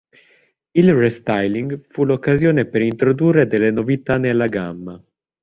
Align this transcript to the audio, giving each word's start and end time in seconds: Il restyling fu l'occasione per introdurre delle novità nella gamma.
Il 0.71 0.93
restyling 0.95 1.85
fu 1.91 2.05
l'occasione 2.05 2.65
per 2.65 2.81
introdurre 2.81 3.45
delle 3.45 3.69
novità 3.69 4.17
nella 4.17 4.47
gamma. 4.47 4.99